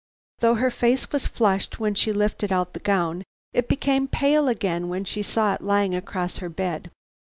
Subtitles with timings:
[0.39, 4.89] "Though her face was flushed when she lifted out the gown, it became pale again
[4.89, 6.89] when she saw it lying across her bed.